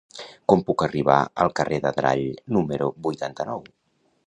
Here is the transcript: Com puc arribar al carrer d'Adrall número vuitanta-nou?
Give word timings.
Com 0.53 0.63
puc 0.69 0.83
arribar 0.85 1.17
al 1.43 1.53
carrer 1.59 1.79
d'Adrall 1.85 2.25
número 2.57 2.91
vuitanta-nou? 3.09 3.65